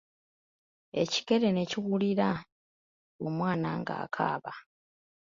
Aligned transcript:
Ekikere 1.01 1.47
ne 1.53 1.63
kiwulira 1.69 2.29
omwana 3.25 3.69
ng'akaaba. 3.79 4.53